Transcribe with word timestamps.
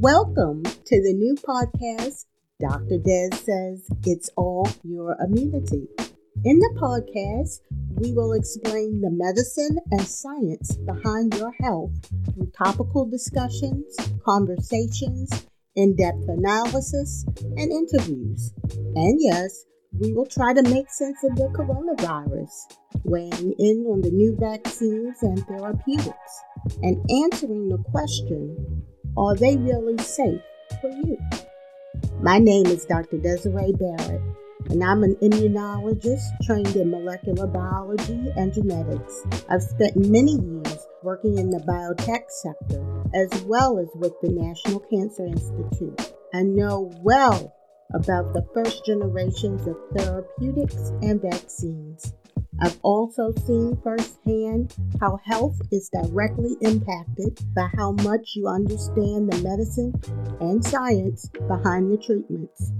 Welcome 0.00 0.62
to 0.62 1.02
the 1.02 1.14
new 1.14 1.36
podcast, 1.36 2.26
Dr. 2.60 2.98
Des 2.98 3.34
Says 3.34 3.88
It's 4.04 4.28
All 4.36 4.68
Your 4.84 5.16
Immunity. 5.24 5.88
In 6.44 6.58
the 6.58 6.76
podcast, 6.78 7.60
we 7.94 8.12
will 8.12 8.34
explain 8.34 9.00
the 9.00 9.08
medicine 9.10 9.78
and 9.90 10.02
science 10.02 10.76
behind 10.76 11.32
your 11.36 11.50
health 11.62 11.92
through 12.26 12.52
topical 12.58 13.06
discussions, 13.06 13.96
conversations, 14.22 15.30
in 15.76 15.96
depth 15.96 16.28
analysis, 16.28 17.24
and 17.56 17.72
interviews. 17.72 18.52
And 18.96 19.18
yes, 19.18 19.64
we 19.98 20.12
will 20.12 20.26
try 20.26 20.52
to 20.52 20.62
make 20.62 20.90
sense 20.90 21.24
of 21.24 21.36
the 21.36 21.48
coronavirus, 21.56 22.52
weighing 23.04 23.54
in 23.58 23.86
on 23.86 24.02
the 24.02 24.10
new 24.10 24.36
vaccines 24.38 25.22
and 25.22 25.42
therapeutics, 25.46 26.42
and 26.82 27.02
answering 27.10 27.70
the 27.70 27.82
question 27.90 28.75
are 29.16 29.34
they 29.34 29.56
really 29.56 29.98
safe 29.98 30.42
for 30.80 30.90
you? 30.90 31.18
My 32.20 32.38
name 32.38 32.66
is 32.66 32.84
Dr. 32.84 33.18
Desiree 33.18 33.72
Barrett, 33.72 34.20
and 34.68 34.84
I'm 34.84 35.02
an 35.04 35.16
immunologist 35.22 36.24
trained 36.44 36.76
in 36.76 36.90
molecular 36.90 37.46
biology 37.46 38.32
and 38.36 38.52
genetics. 38.52 39.22
I've 39.48 39.62
spent 39.62 39.96
many 39.96 40.32
years 40.32 40.86
working 41.02 41.38
in 41.38 41.50
the 41.50 41.60
biotech 41.60 42.24
sector 42.28 42.84
as 43.14 43.42
well 43.44 43.78
as 43.78 43.88
with 43.94 44.12
the 44.20 44.30
National 44.30 44.80
Cancer 44.80 45.24
Institute. 45.24 46.12
I 46.34 46.42
know 46.42 46.92
well 47.00 47.54
about 47.94 48.34
the 48.34 48.46
first 48.52 48.84
generations 48.84 49.66
of 49.66 49.76
therapeutics 49.96 50.90
and 51.02 51.22
vaccines. 51.22 52.12
I've 52.60 52.78
also 52.82 53.32
seen 53.46 53.78
firsthand 53.82 54.74
how 55.00 55.18
health 55.24 55.60
is 55.70 55.90
directly 55.90 56.56
impacted 56.62 57.38
by 57.54 57.68
how 57.76 57.92
much 57.92 58.32
you 58.34 58.48
understand 58.48 59.30
the 59.30 59.42
medicine 59.42 59.92
and 60.40 60.64
science 60.64 61.28
behind 61.48 61.92
the 61.92 61.98
treatments. 61.98 62.72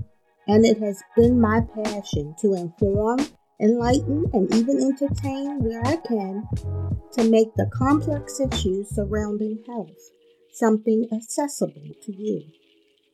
And 0.48 0.64
it 0.64 0.78
has 0.78 1.02
been 1.16 1.40
my 1.40 1.60
passion 1.74 2.34
to 2.40 2.54
inform, 2.54 3.18
enlighten, 3.60 4.24
and 4.32 4.54
even 4.54 4.80
entertain 4.80 5.58
where 5.58 5.84
I 5.84 5.96
can 5.96 6.48
to 7.12 7.24
make 7.24 7.54
the 7.56 7.70
complex 7.72 8.40
issues 8.40 8.88
surrounding 8.90 9.62
health 9.66 10.12
something 10.52 11.06
accessible 11.12 11.92
to 12.02 12.12
you. 12.12 12.42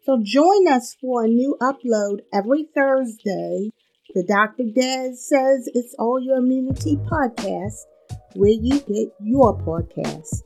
So 0.05 0.21
join 0.23 0.69
us 0.69 0.97
for 1.01 1.25
a 1.25 1.29
new 1.29 1.57
upload 1.61 2.21
every 2.33 2.69
Thursday 2.75 3.71
the 4.15 4.23
Dr. 4.25 4.65
Des 4.75 5.15
Says 5.15 5.69
It's 5.75 5.95
All 5.99 6.21
Your 6.21 6.37
Immunity 6.37 6.97
podcast, 6.97 7.87
where 8.35 8.51
you 8.51 8.79
get 8.81 9.09
your 9.21 9.59
podcast. 9.59 10.43